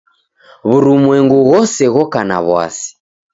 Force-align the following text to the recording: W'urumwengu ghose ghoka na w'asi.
W'urumwengu 0.69 1.37
ghose 1.49 1.83
ghoka 1.93 2.19
na 2.29 2.37
w'asi. 2.47 2.89